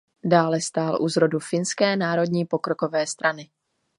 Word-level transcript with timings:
Dále 0.25 0.61
stál 0.61 0.97
u 1.01 1.09
zrodu 1.09 1.39
Finské 1.39 1.95
národní 1.95 2.45
pokrokové 2.45 3.07
strany. 3.07 3.49